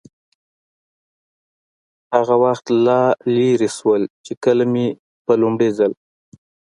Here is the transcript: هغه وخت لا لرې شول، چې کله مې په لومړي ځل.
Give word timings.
هغه 2.13 2.35
وخت 2.43 2.65
لا 2.85 3.01
لرې 3.35 3.69
شول، 3.77 4.01
چې 4.25 4.33
کله 4.43 4.63
مې 4.71 4.87
په 5.25 5.31
لومړي 5.41 5.69
ځل. 5.77 5.91